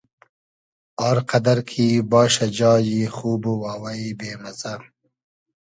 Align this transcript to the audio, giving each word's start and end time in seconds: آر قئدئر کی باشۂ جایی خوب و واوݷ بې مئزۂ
آر 1.07 1.17
قئدئر 1.29 1.59
کی 1.69 1.87
باشۂ 2.11 2.45
جایی 2.57 3.01
خوب 3.15 3.41
و 3.51 3.53
واوݷ 3.61 4.01
بې 4.19 4.31
مئزۂ 4.41 4.73